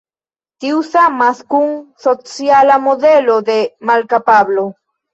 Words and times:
Tiu 0.63 0.79
samas 0.87 1.43
kun 1.55 1.77
sociala 2.07 2.81
modelo 2.89 3.39
de 3.55 3.63
malkapablo. 3.93 4.71